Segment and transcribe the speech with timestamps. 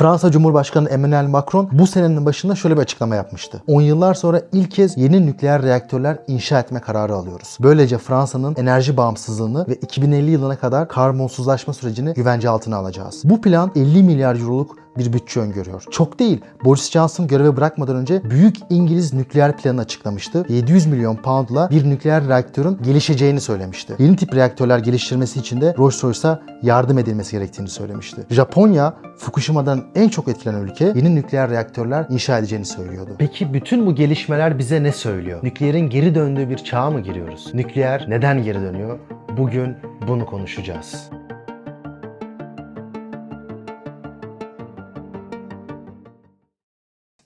[0.00, 3.62] Fransa Cumhurbaşkanı Emmanuel Macron bu senenin başında şöyle bir açıklama yapmıştı.
[3.66, 7.58] 10 yıllar sonra ilk kez yeni nükleer reaktörler inşa etme kararı alıyoruz.
[7.60, 13.22] Böylece Fransa'nın enerji bağımsızlığını ve 2050 yılına kadar karbonsuzlaşma sürecini güvence altına alacağız.
[13.24, 15.84] Bu plan 50 milyar euroluk bir bütçe öngörüyor.
[15.90, 16.40] Çok değil.
[16.64, 20.46] Boris Johnson göreve bırakmadan önce büyük İngiliz nükleer planını açıklamıştı.
[20.48, 23.94] 700 milyon poundla bir nükleer reaktörün gelişeceğini söylemişti.
[23.98, 28.26] Yeni tip reaktörler geliştirmesi için de Rolls-Royce'a yardım edilmesi gerektiğini söylemişti.
[28.30, 33.10] Japonya, Fukushima'dan en çok etkilenen ülke yeni nükleer reaktörler inşa edeceğini söylüyordu.
[33.18, 35.40] Peki bütün bu gelişmeler bize ne söylüyor?
[35.42, 37.54] Nükleerin geri döndüğü bir çağa mı giriyoruz?
[37.54, 38.98] Nükleer neden geri dönüyor?
[39.38, 39.76] Bugün
[40.08, 41.10] bunu konuşacağız.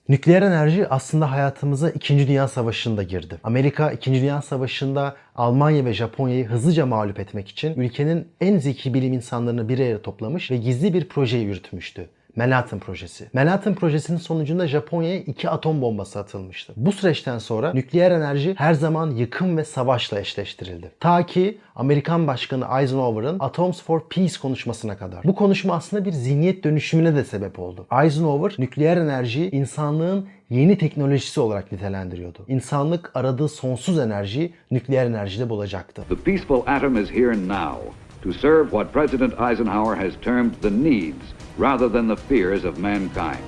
[0.09, 2.27] Nükleer enerji aslında hayatımıza 2.
[2.27, 3.37] Dünya Savaşı'nda girdi.
[3.43, 4.13] Amerika 2.
[4.13, 9.79] Dünya Savaşı'nda Almanya ve Japonya'yı hızlıca mağlup etmek için ülkenin en zeki bilim insanlarını bir
[9.79, 12.09] araya toplamış ve gizli bir projeyi yürütmüştü.
[12.35, 13.29] Manhattan Projesi.
[13.33, 16.73] Manhattan Projesi'nin sonucunda Japonya'ya iki atom bombası atılmıştı.
[16.75, 20.91] Bu süreçten sonra nükleer enerji her zaman yıkım ve savaşla eşleştirildi.
[20.99, 25.23] Ta ki Amerikan Başkanı Eisenhower'ın Atoms for Peace konuşmasına kadar.
[25.23, 27.87] Bu konuşma aslında bir zihniyet dönüşümüne de sebep oldu.
[28.03, 32.45] Eisenhower nükleer enerjiyi insanlığın yeni teknolojisi olarak nitelendiriyordu.
[32.47, 36.03] İnsanlık aradığı sonsuz enerjiyi nükleer enerjide bulacaktı.
[36.09, 41.23] The peaceful atom is here now to serve what President Eisenhower has termed the needs
[41.57, 43.43] rather than the fears of mankind.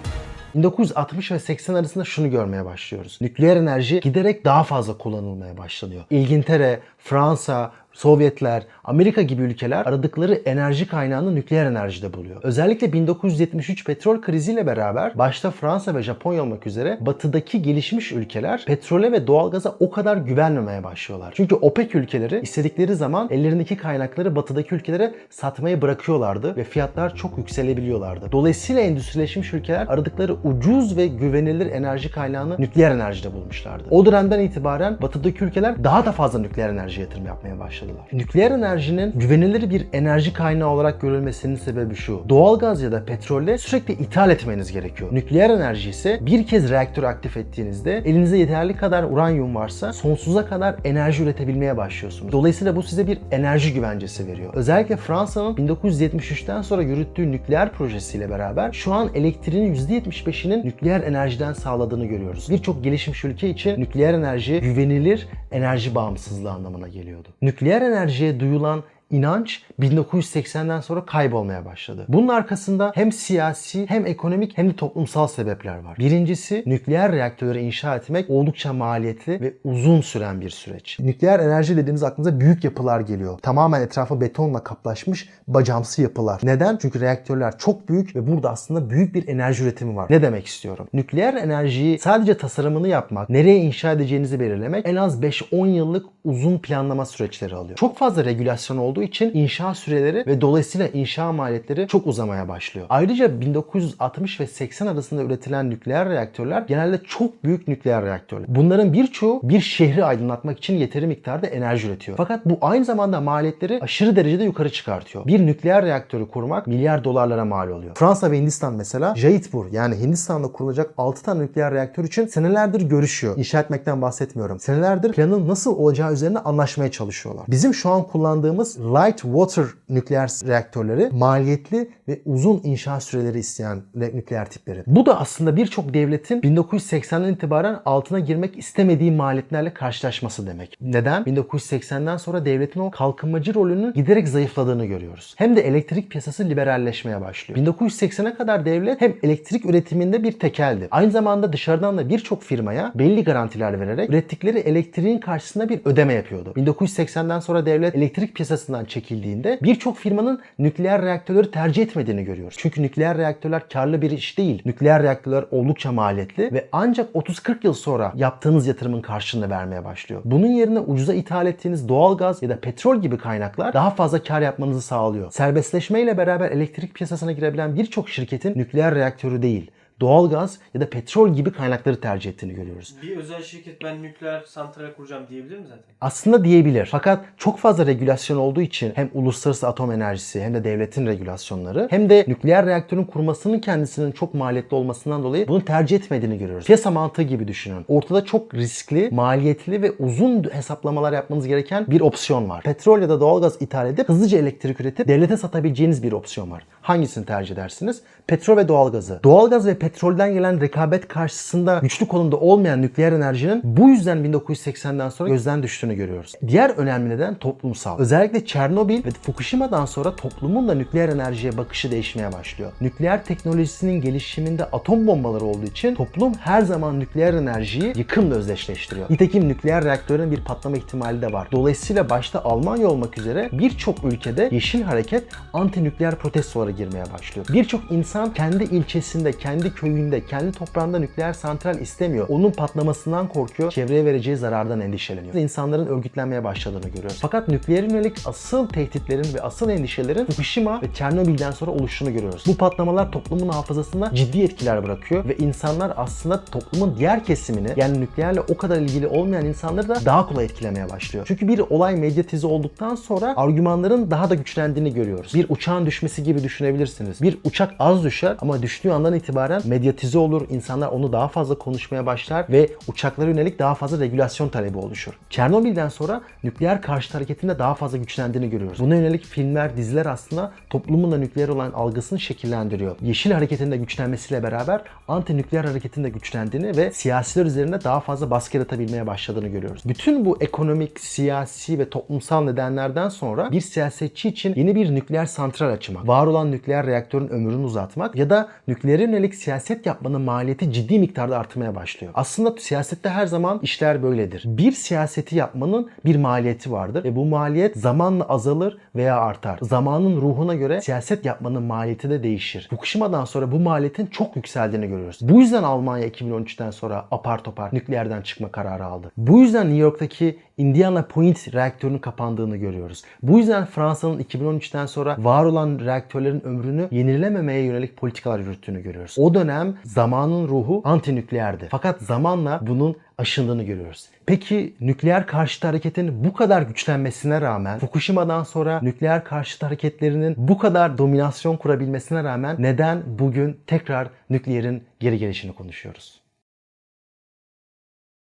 [0.55, 3.17] 1960 ve 80 arasında şunu görmeye başlıyoruz.
[3.21, 6.03] Nükleer enerji giderek daha fazla kullanılmaya başlanıyor.
[6.09, 12.43] İngiltere, Fransa, Sovyetler, Amerika gibi ülkeler aradıkları enerji kaynağını nükleer enerjide buluyor.
[12.43, 19.11] Özellikle 1973 petrol kriziyle beraber başta Fransa ve Japonya olmak üzere batıdaki gelişmiş ülkeler petrole
[19.11, 21.33] ve doğalgaza o kadar güvenmemeye başlıyorlar.
[21.37, 28.31] Çünkü OPEC ülkeleri istedikleri zaman ellerindeki kaynakları batıdaki ülkelere satmayı bırakıyorlardı ve fiyatlar çok yükselebiliyorlardı.
[28.31, 33.83] Dolayısıyla endüstrileşmiş ülkeler aradıkları ucuz ve güvenilir enerji kaynağını nükleer enerjide bulmuşlardı.
[33.89, 38.01] O dönemden itibaren batıdaki ülkeler daha da fazla nükleer enerji yatırım yapmaya başladılar.
[38.13, 42.23] Nükleer enerjinin güvenilir bir enerji kaynağı olarak görülmesinin sebebi şu.
[42.29, 45.09] Doğalgaz ya da petrolle sürekli ithal etmeniz gerekiyor.
[45.13, 50.75] Nükleer enerji ise bir kez reaktörü aktif ettiğinizde elinizde yeterli kadar uranyum varsa sonsuza kadar
[50.83, 52.31] enerji üretebilmeye başlıyorsunuz.
[52.31, 54.53] Dolayısıyla bu size bir enerji güvencesi veriyor.
[54.53, 62.05] Özellikle Fransa'nın 1973'ten sonra yürüttüğü nükleer projesiyle beraber şu an elektriğin %75'inin nükleer enerjiden sağladığını
[62.05, 62.47] görüyoruz.
[62.49, 67.29] Birçok gelişmiş ülke için nükleer enerji güvenilir enerji bağımsızlığı anlamına geliyordu.
[67.41, 72.05] Nükleer enerjiye duyulan inanç 1980'den sonra kaybolmaya başladı.
[72.09, 75.97] Bunun arkasında hem siyasi hem ekonomik hem de toplumsal sebepler var.
[75.99, 80.99] Birincisi nükleer reaktörleri inşa etmek oldukça maliyetli ve uzun süren bir süreç.
[80.99, 83.39] Nükleer enerji dediğimiz aklımıza büyük yapılar geliyor.
[83.39, 86.41] Tamamen etrafı betonla kaplaşmış bacamsı yapılar.
[86.43, 86.77] Neden?
[86.81, 90.07] Çünkü reaktörler çok büyük ve burada aslında büyük bir enerji üretimi var.
[90.09, 90.87] Ne demek istiyorum?
[90.93, 97.05] Nükleer enerjiyi sadece tasarımını yapmak, nereye inşa edeceğinizi belirlemek en az 5-10 yıllık uzun planlama
[97.05, 97.77] süreçleri alıyor.
[97.77, 102.87] Çok fazla regülasyon olduğu için inşa süreleri ve dolayısıyla inşa maliyetleri çok uzamaya başlıyor.
[102.89, 108.45] Ayrıca 1960 ve 80 arasında üretilen nükleer reaktörler genelde çok büyük nükleer reaktörler.
[108.47, 112.17] Bunların birçoğu bir şehri aydınlatmak için yeteri miktarda enerji üretiyor.
[112.17, 115.25] Fakat bu aynı zamanda maliyetleri aşırı derecede yukarı çıkartıyor.
[115.25, 117.95] Bir nükleer reaktörü kurmak milyar dolarlara mal oluyor.
[117.95, 123.37] Fransa ve Hindistan mesela Jaitpur yani Hindistan'da kurulacak 6 tane nükleer reaktör için senelerdir görüşüyor.
[123.37, 124.59] İnşa etmekten bahsetmiyorum.
[124.59, 127.45] Senelerdir planın nasıl olacağı üzerine anlaşmaya çalışıyorlar.
[127.47, 134.49] Bizim şu an kullandığımız light water nükleer reaktörleri maliyetli ve uzun inşa süreleri isteyen nükleer
[134.49, 134.83] tipleri.
[134.87, 140.77] Bu da aslında birçok devletin 1980'den itibaren altına girmek istemediği maliyetlerle karşılaşması demek.
[140.81, 141.23] Neden?
[141.23, 145.35] 1980'den sonra devletin o kalkınmacı rolünün giderek zayıfladığını görüyoruz.
[145.37, 147.59] Hem de elektrik piyasası liberalleşmeye başlıyor.
[147.59, 150.87] 1980'e kadar devlet hem elektrik üretiminde bir tekeldi.
[150.91, 156.53] Aynı zamanda dışarıdan da birçok firmaya belli garantiler vererek ürettikleri elektriğin karşısında bir ödeme yapıyordu.
[156.55, 158.35] 1980'den sonra devlet elektrik
[158.77, 162.55] piyasasından çekildiğinde birçok firmanın nükleer reaktörleri tercih etmediğini görüyoruz.
[162.57, 164.61] Çünkü nükleer reaktörler karlı bir iş değil.
[164.65, 170.21] Nükleer reaktörler oldukça maliyetli ve ancak 30-40 yıl sonra yaptığınız yatırımın karşılığını vermeye başlıyor.
[170.25, 174.81] Bunun yerine ucuza ithal ettiğiniz doğalgaz ya da petrol gibi kaynaklar daha fazla kar yapmanızı
[174.81, 175.31] sağlıyor.
[175.31, 181.51] Serbestleşmeyle beraber elektrik piyasasına girebilen birçok şirketin nükleer reaktörü değil doğalgaz ya da petrol gibi
[181.51, 182.95] kaynakları tercih ettiğini görüyoruz.
[183.01, 185.83] Bir özel şirket ben nükleer santral kuracağım diyebilir mi zaten?
[186.01, 186.87] Aslında diyebilir.
[186.91, 192.09] Fakat çok fazla regülasyon olduğu için hem uluslararası atom enerjisi hem de devletin regülasyonları hem
[192.09, 196.65] de nükleer reaktörün kurmasının kendisinin çok maliyetli olmasından dolayı bunu tercih etmediğini görüyoruz.
[196.65, 197.85] Piyasa mantığı gibi düşünün.
[197.87, 202.63] Ortada çok riskli, maliyetli ve uzun hesaplamalar yapmanız gereken bir opsiyon var.
[202.63, 206.63] Petrol ya da doğalgaz ithal edip hızlıca elektrik üretip devlete satabileceğiniz bir opsiyon var.
[206.81, 208.01] Hangisini tercih edersiniz?
[208.27, 209.19] Petrol ve doğalgazı.
[209.23, 215.29] Doğalgaz ve petrolden gelen rekabet karşısında güçlü konumda olmayan nükleer enerjinin bu yüzden 1980'den sonra
[215.29, 216.33] gözden düştüğünü görüyoruz.
[216.47, 217.99] Diğer önemli neden toplumsal.
[217.99, 222.71] Özellikle Çernobil ve Fukushima'dan sonra toplumun da nükleer enerjiye bakışı değişmeye başlıyor.
[222.81, 229.07] Nükleer teknolojisinin gelişiminde atom bombaları olduğu için toplum her zaman nükleer enerjiyi yıkımla özdeşleştiriyor.
[229.09, 231.47] Nitekim nükleer reaktörün bir patlama ihtimali de var.
[231.51, 235.23] Dolayısıyla başta Almanya olmak üzere birçok ülkede yeşil hareket
[235.53, 237.47] anti nükleer protestolara girmeye başlıyor.
[237.53, 242.25] Birçok insan kendi ilçesinde, kendi köyünde, kendi toprağında nükleer santral istemiyor.
[242.29, 245.33] Onun patlamasından korkuyor, çevreye vereceği zarardan endişeleniyor.
[245.33, 247.17] İnsanların örgütlenmeye başladığını görüyoruz.
[247.21, 252.43] Fakat nükleer yönelik asıl tehditlerin ve asıl endişelerin Fukushima ve Çernobil'den sonra oluştuğunu görüyoruz.
[252.47, 258.41] Bu patlamalar toplumun hafızasında ciddi etkiler bırakıyor ve insanlar aslında toplumun diğer kesimini yani nükleerle
[258.41, 261.25] o kadar ilgili olmayan insanları da daha kolay etkilemeye başlıyor.
[261.27, 265.33] Çünkü bir olay medyatize olduktan sonra argümanların daha da güçlendiğini görüyoruz.
[265.33, 267.21] Bir uçağın düşmesi gibi düşünebilirsiniz.
[267.21, 270.47] Bir uçak az düşer ama düştüğü andan itibaren medyatize olur.
[270.49, 275.13] İnsanlar onu daha fazla konuşmaya başlar ve uçaklara yönelik daha fazla regülasyon talebi oluşur.
[275.29, 278.79] Çernobil'den sonra nükleer karşıt hareketinde daha fazla güçlendiğini görüyoruz.
[278.79, 282.95] Buna yönelik filmler, diziler aslında toplumun da nükleer olan algısını şekillendiriyor.
[283.01, 288.31] Yeşil hareketin de güçlenmesiyle beraber anti nükleer hareketin de güçlendiğini ve siyasiler üzerinde daha fazla
[288.31, 289.81] baskı yaratabilmeye başladığını görüyoruz.
[289.85, 295.69] Bütün bu ekonomik, siyasi ve toplumsal nedenlerden sonra bir siyasetçi için yeni bir nükleer santral
[295.69, 300.99] açmak, var olan nükleer reaktörün ömrünü uzatmak ya da nükleer yönelik siyaset yapmanın maliyeti ciddi
[300.99, 302.13] miktarda artmaya başlıyor.
[302.15, 304.43] Aslında siyasette her zaman işler böyledir.
[304.45, 309.59] Bir siyaseti yapmanın bir maliyeti vardır ve bu maliyet zamanla azalır veya artar.
[309.61, 312.67] Zamanın ruhuna göre siyaset yapmanın maliyeti de değişir.
[312.69, 315.19] Fukushima'dan sonra bu maliyetin çok yükseldiğini görüyoruz.
[315.21, 319.11] Bu yüzden Almanya 2013'ten sonra apar topar nükleerden çıkma kararı aldı.
[319.17, 323.03] Bu yüzden New York'taki Indiana Point reaktörünün kapandığını görüyoruz.
[323.23, 329.15] Bu yüzden Fransa'nın 2013'ten sonra var olan reaktörlerin ömrünü yenilememeye yönelik politikalar yürüttüğünü görüyoruz.
[329.17, 331.67] O dönem zamanın ruhu antinükleerdi.
[331.71, 334.09] Fakat zamanla bunun aşındığını görüyoruz.
[334.25, 340.97] Peki nükleer karşıt hareketin bu kadar güçlenmesine rağmen Fukushima'dan sonra nükleer karşıt hareketlerinin bu kadar
[340.97, 346.26] dominasyon kurabilmesine rağmen neden bugün tekrar nükleerin geri gelişini konuşuyoruz?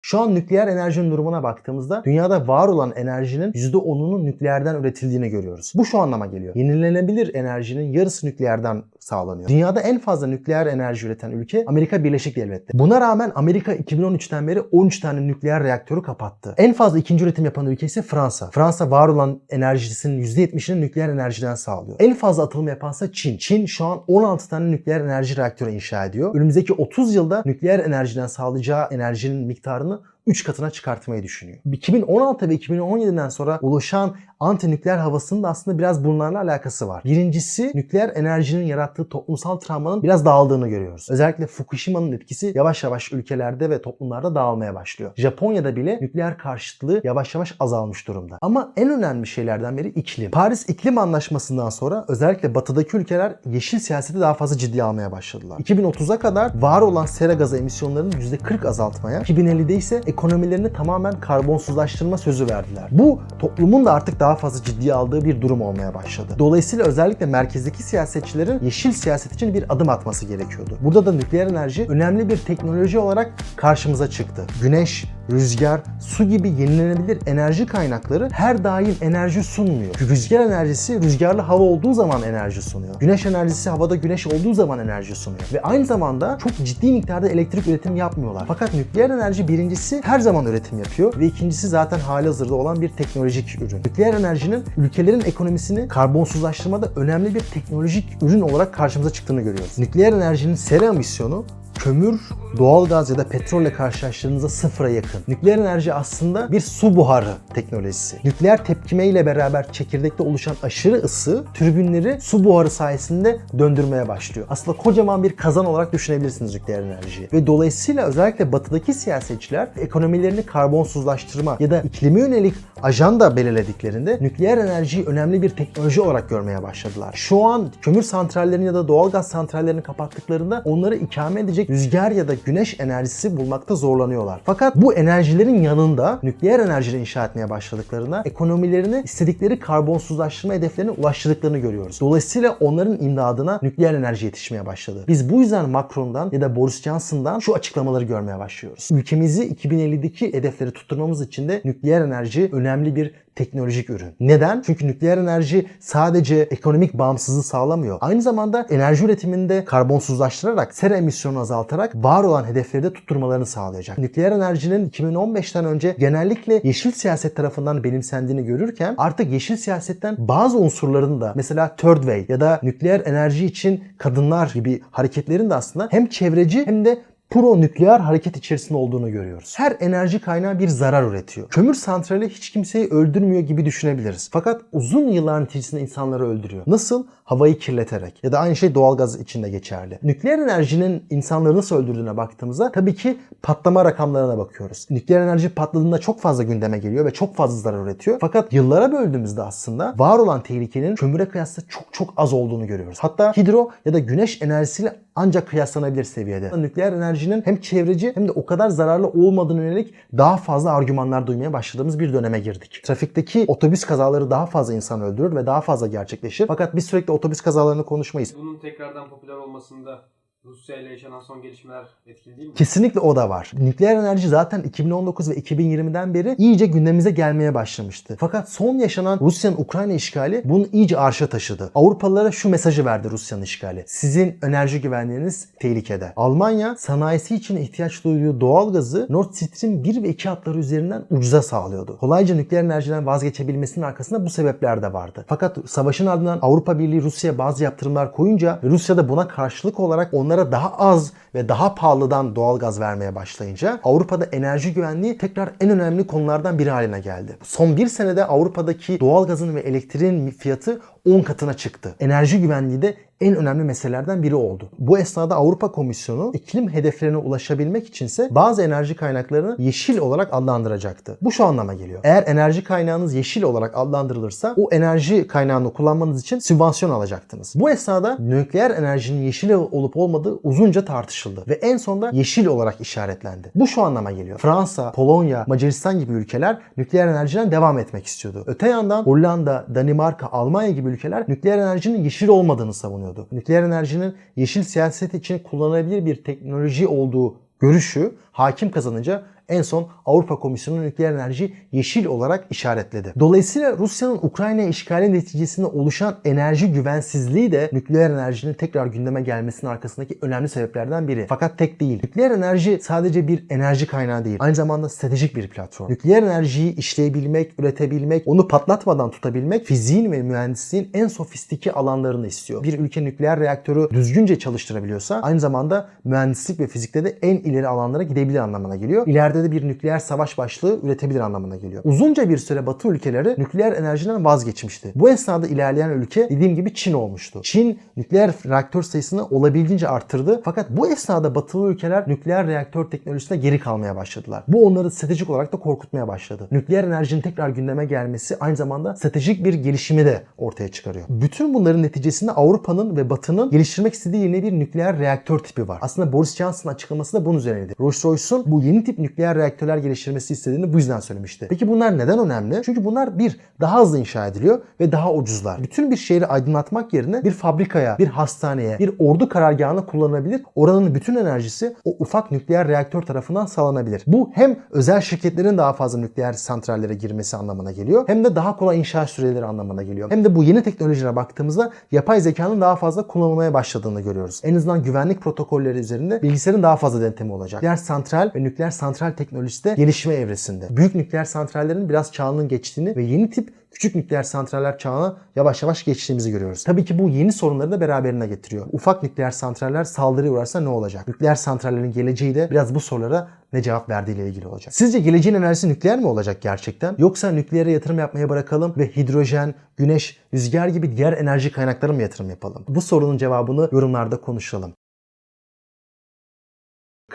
[0.05, 5.73] Şu an nükleer enerjinin durumuna baktığımızda dünyada var olan enerjinin %10'unun nükleerden üretildiğini görüyoruz.
[5.77, 6.55] Bu şu anlama geliyor.
[6.55, 9.49] Yenilenebilir enerjinin yarısı nükleerden sağlanıyor.
[9.49, 12.79] Dünyada en fazla nükleer enerji üreten ülke Amerika Birleşik Devletleri.
[12.79, 16.55] Buna rağmen Amerika 2013'ten beri 13 tane nükleer reaktörü kapattı.
[16.59, 18.51] En fazla ikinci üretim yapan ülke ise Fransa.
[18.51, 21.97] Fransa var olan enerjisinin %70'ini nükleer enerjiden sağlıyor.
[22.01, 23.37] En fazla atılım yapansa Çin.
[23.39, 26.35] Çin şu an 16 tane nükleer enerji reaktörü inşa ediyor.
[26.35, 31.59] Önümüzdeki 30 yılda nükleer enerjiden sağlayacağı enerjinin miktarını femmes 3 katına çıkartmayı düşünüyor.
[31.73, 37.05] 2016 ve 2017'den sonra oluşan anti nükleer havasının da aslında biraz bunlarla alakası var.
[37.05, 41.07] Birincisi nükleer enerjinin yarattığı toplumsal travmanın biraz dağıldığını görüyoruz.
[41.11, 45.13] Özellikle Fukushima'nın etkisi yavaş yavaş ülkelerde ve toplumlarda dağılmaya başlıyor.
[45.17, 48.39] Japonya'da bile nükleer karşıtlığı yavaş yavaş azalmış durumda.
[48.41, 50.31] Ama en önemli şeylerden biri iklim.
[50.31, 55.59] Paris İklim Anlaşması'ndan sonra özellikle batıdaki ülkeler yeşil siyaseti daha fazla ciddiye almaya başladılar.
[55.59, 62.49] 2030'a kadar var olan sera gazı emisyonlarını %40 azaltmaya, 2050'de ise ekonomilerini tamamen karbonsuzlaştırma sözü
[62.49, 62.89] verdiler.
[62.91, 66.35] Bu toplumun da artık daha fazla ciddiye aldığı bir durum olmaya başladı.
[66.39, 70.79] Dolayısıyla özellikle merkezdeki siyasetçilerin yeşil siyaset için bir adım atması gerekiyordu.
[70.81, 74.43] Burada da nükleer enerji önemli bir teknoloji olarak karşımıza çıktı.
[74.63, 79.95] Güneş, rüzgar, su gibi yenilenebilir enerji kaynakları her daim enerji sunmuyor.
[80.01, 82.95] Rüzgar enerjisi rüzgarlı hava olduğu zaman enerji sunuyor.
[83.01, 85.45] Güneş enerjisi havada güneş olduğu zaman enerji sunuyor.
[85.53, 88.45] Ve aynı zamanda çok ciddi miktarda elektrik üretim yapmıyorlar.
[88.49, 92.89] Fakat nükleer enerji birincisi her zaman üretim yapıyor ve ikincisi zaten hali hazırda olan bir
[92.89, 93.79] teknolojik ürün.
[93.79, 99.79] Nükleer enerjinin ülkelerin ekonomisini karbonsuzlaştırmada önemli bir teknolojik ürün olarak karşımıza çıktığını görüyoruz.
[99.79, 101.45] Nükleer enerjinin sera emisyonu
[101.83, 102.21] kömür,
[102.59, 105.21] doğalgaz ya da petrolle karşılaştığınızda sıfıra yakın.
[105.29, 108.19] Nükleer enerji aslında bir su buharı teknolojisi.
[108.25, 114.47] Nükleer tepkime ile beraber çekirdekte oluşan aşırı ısı türbinleri su buharı sayesinde döndürmeye başlıyor.
[114.51, 117.29] Aslında kocaman bir kazan olarak düşünebilirsiniz nükleer enerjiyi.
[117.33, 125.05] Ve dolayısıyla özellikle batıdaki siyasetçiler ekonomilerini karbonsuzlaştırma ya da iklime yönelik ajanda belirlediklerinde nükleer enerjiyi
[125.05, 127.11] önemli bir teknoloji olarak görmeye başladılar.
[127.15, 132.35] Şu an kömür santrallerini ya da doğalgaz santrallerini kapattıklarında onları ikame edecek rüzgar ya da
[132.45, 134.41] güneş enerjisi bulmakta zorlanıyorlar.
[134.45, 142.01] Fakat bu enerjilerin yanında nükleer enerjiyle inşa etmeye başladıklarında ekonomilerini istedikleri karbonsuzlaştırma hedeflerine ulaştırdıklarını görüyoruz.
[142.01, 145.05] Dolayısıyla onların imdadına nükleer enerji yetişmeye başladı.
[145.09, 148.89] Biz bu yüzden Macron'dan ya da Boris Johnson'dan şu açıklamaları görmeye başlıyoruz.
[148.93, 154.15] Ülkemizi 2050'deki hedefleri tutturmamız için de nükleer enerji önemli bir teknolojik ürün.
[154.21, 154.63] Neden?
[154.67, 157.99] Çünkü nükleer enerji sadece ekonomik bağımsızlığı sağlamıyor.
[158.01, 163.99] Aynı zamanda enerji üretiminde karbonsuzlaştırarak, sera emisyonunu azaltarak var olan hedefleri de tutturmalarını sağlayacak.
[163.99, 171.21] Nükleer enerjinin 2015'ten önce genellikle yeşil siyaset tarafından benimsendiğini görürken artık yeşil siyasetten bazı unsurların
[171.21, 176.07] da mesela third way ya da nükleer enerji için kadınlar gibi hareketlerin de aslında hem
[176.07, 176.99] çevreci hem de
[177.41, 179.55] nükleer hareket içerisinde olduğunu görüyoruz.
[179.57, 181.49] Her enerji kaynağı bir zarar üretiyor.
[181.49, 184.29] Kömür santrali hiç kimseyi öldürmüyor gibi düşünebiliriz.
[184.33, 186.63] Fakat uzun yıllar neticesinde insanları öldürüyor.
[186.67, 187.07] Nasıl?
[187.25, 188.25] Havayı kirleterek.
[188.25, 189.99] Ya da aynı şey doğalgaz için de geçerli.
[190.03, 194.87] Nükleer enerjinin insanları nasıl öldürdüğüne baktığımızda tabii ki patlama rakamlarına bakıyoruz.
[194.91, 198.19] Nükleer enerji patladığında çok fazla gündeme geliyor ve çok fazla zarar üretiyor.
[198.21, 202.99] Fakat yıllara böldüğümüzde aslında var olan tehlikenin kömüre kıyasla çok çok az olduğunu görüyoruz.
[203.01, 206.63] Hatta hidro ya da güneş enerjisiyle ancak kıyaslanabilir seviyede.
[206.63, 211.53] Nükleer enerjinin hem çevreci hem de o kadar zararlı olmadığına yönelik daha fazla argümanlar duymaya
[211.53, 212.81] başladığımız bir döneme girdik.
[212.85, 216.47] Trafikteki otobüs kazaları daha fazla insan öldürür ve daha fazla gerçekleşir.
[216.47, 218.35] Fakat biz sürekli otobüs kazalarını konuşmayız.
[218.39, 220.03] Bunun tekrardan popüler olmasında
[220.45, 222.55] Rusya ile yaşanan son gelişmeler etkili değil mi?
[222.55, 223.53] Kesinlikle o da var.
[223.59, 228.17] Nükleer enerji zaten 2019 ve 2020'den beri iyice gündemimize gelmeye başlamıştı.
[228.21, 231.71] Fakat son yaşanan Rusya'nın Ukrayna işgali bunu iyice arşa taşıdı.
[231.75, 233.85] Avrupalılara şu mesajı verdi Rusya'nın işgali.
[233.87, 236.13] Sizin enerji güvenliğiniz tehlikede.
[236.17, 241.99] Almanya sanayisi için ihtiyaç duyduğu doğalgazı Nord Stream 1 ve 2 hatları üzerinden ucuza sağlıyordu.
[241.99, 245.25] Kolayca nükleer enerjiden vazgeçebilmesinin arkasında bu sebepler de vardı.
[245.29, 250.53] Fakat savaşın ardından Avrupa Birliği Rusya'ya bazı yaptırımlar koyunca Rusya da buna karşılık olarak onlara
[250.53, 256.59] daha az ve daha pahalıdan doğalgaz vermeye başlayınca Avrupa'da enerji güvenliği tekrar en önemli konulardan
[256.59, 257.37] biri haline geldi.
[257.43, 261.95] Son bir senede Avrupa'daki doğalgazın ve elektriğin fiyatı 10 katına çıktı.
[262.01, 264.69] Enerji güvenliği de en önemli meselelerden biri oldu.
[264.79, 271.19] Bu esnada Avrupa Komisyonu iklim hedeflerine ulaşabilmek içinse bazı enerji kaynaklarını yeşil olarak adlandıracaktı.
[271.23, 272.01] Bu şu anlama geliyor.
[272.05, 277.53] Eğer enerji kaynağınız yeşil olarak adlandırılırsa o enerji kaynağını kullanmanız için sübvansiyon alacaktınız.
[277.57, 283.51] Bu esnada nükleer enerjinin yeşil olup olmadığı uzunca tartışıldı ve en sonunda yeşil olarak işaretlendi.
[283.55, 284.39] Bu şu anlama geliyor.
[284.39, 288.45] Fransa, Polonya, Macaristan gibi ülkeler nükleer enerjiden devam etmek istiyordu.
[288.47, 293.12] Öte yandan Hollanda, Danimarka, Almanya gibi ülkeler nükleer enerjinin yeşil olmadığını savunuyordu.
[293.33, 299.23] Nükleer enerjinin yeşil siyaset için kullanılabilir bir teknoloji olduğu görüşü hakim kazanınca
[299.53, 303.13] en son Avrupa Komisyonu nükleer enerji yeşil olarak işaretledi.
[303.21, 310.19] Dolayısıyla Rusya'nın Ukrayna işgali neticesinde oluşan enerji güvensizliği de nükleer enerjinin tekrar gündeme gelmesinin arkasındaki
[310.23, 311.27] önemli sebeplerden biri.
[311.29, 312.01] Fakat tek değil.
[312.05, 314.37] Nükleer enerji sadece bir enerji kaynağı değil.
[314.41, 315.91] Aynı zamanda stratejik bir platform.
[315.91, 322.63] Nükleer enerjiyi işleyebilmek, üretebilmek, onu patlatmadan tutabilmek fiziğin ve mühendisliğin en sofistiki alanlarını istiyor.
[322.63, 328.03] Bir ülke nükleer reaktörü düzgünce çalıştırabiliyorsa aynı zamanda mühendislik ve fizikte de en ileri alanlara
[328.03, 329.07] gidebilir anlamına geliyor.
[329.07, 331.83] İleride de bir nükleer savaş başlığı üretebilir anlamına geliyor.
[331.85, 334.93] Uzunca bir süre Batı ülkeleri nükleer enerjiden vazgeçmişti.
[334.95, 337.41] Bu esnada ilerleyen ülke dediğim gibi Çin olmuştu.
[337.43, 340.41] Çin nükleer reaktör sayısını olabildiğince arttırdı.
[340.45, 344.45] Fakat bu esnada batılı ülkeler nükleer reaktör teknolojisine geri kalmaya başladılar.
[344.49, 346.49] Bu onları stratejik olarak da korkutmaya başladı.
[346.51, 351.07] Nükleer enerjinin tekrar gündeme gelmesi aynı zamanda stratejik bir gelişimi de ortaya çıkarıyor.
[351.09, 355.79] Bütün bunların neticesinde Avrupa'nın ve Batı'nın geliştirmek istediği yeni bir nükleer reaktör tipi var.
[355.83, 357.73] Aslında Boris Johnson'ın açıklaması da bunun üzerineydi.
[357.73, 361.47] Rolls-Royce'un bu yeni tip nükleer reaktörler geliştirmesi istediğini bu yüzden söylemişti.
[361.51, 362.63] Peki bunlar neden önemli?
[362.65, 365.63] Çünkü bunlar bir daha hızlı inşa ediliyor ve daha ucuzlar.
[365.63, 370.43] Bütün bir şehri aydınlatmak yerine bir fabrikaya, bir hastaneye, bir ordu karargahına kullanılabilir.
[370.55, 374.03] Oranın bütün enerjisi o ufak nükleer reaktör tarafından sağlanabilir.
[374.07, 378.05] Bu hem özel şirketlerin daha fazla nükleer santrallere girmesi anlamına geliyor.
[378.09, 380.11] Hem de daha kolay inşa süreleri anlamına geliyor.
[380.11, 384.41] Hem de bu yeni teknolojilere baktığımızda yapay zekanın daha fazla kullanılmaya başladığını görüyoruz.
[384.45, 387.63] En azından güvenlik protokolleri üzerinde bilgisayarın daha fazla denetimi olacak.
[387.63, 390.69] Nükleer santral ve nükleer santral santral teknolojisi de gelişme evresinde.
[390.71, 395.85] Büyük nükleer santrallerin biraz çağının geçtiğini ve yeni tip küçük nükleer santraller çağına yavaş yavaş
[395.85, 396.65] geçtiğimizi görüyoruz.
[396.65, 398.67] Tabii ki bu yeni sorunları da beraberine getiriyor.
[398.73, 401.09] Ufak nükleer santraller saldırıya uğrarsa ne olacak?
[401.09, 404.75] Nükleer santrallerin geleceği de biraz bu sorulara ne cevap verdiğiyle ilgili olacak.
[404.75, 406.95] Sizce geleceğin enerjisi nükleer mi olacak gerçekten?
[406.99, 412.31] Yoksa nükleere yatırım yapmaya bırakalım ve hidrojen, güneş, rüzgar gibi diğer enerji kaynakları mı yatırım
[412.31, 412.65] yapalım?
[412.69, 414.75] Bu sorunun cevabını yorumlarda konuşalım.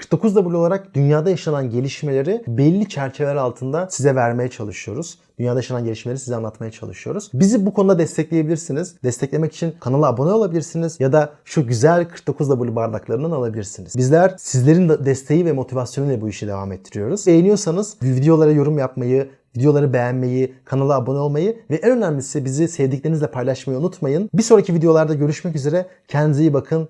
[0.02, 5.20] 49W olarak dünyada yaşanan gelişmeleri belli çerçeveler altında size vermeye çalışıyoruz.
[5.40, 7.32] Dünyada yaşanan gelişmeleri size anlatmaya çalışıyoruz.
[7.34, 8.96] Bizi bu konuda destekleyebilirsiniz.
[9.04, 13.96] Desteklemek için kanala abone olabilirsiniz ya da şu güzel 49W bardaklarından alabilirsiniz.
[13.98, 17.28] Bizler sizlerin de desteği ve motivasyonuyla bu işi devam ettiriyoruz.
[17.28, 23.80] Beğeniyorsanız videolara yorum yapmayı, videoları beğenmeyi, kanala abone olmayı ve en önemlisi bizi sevdiklerinizle paylaşmayı
[23.80, 24.30] unutmayın.
[24.34, 25.86] Bir sonraki videolarda görüşmek üzere.
[26.08, 26.90] Kendinize iyi bakın.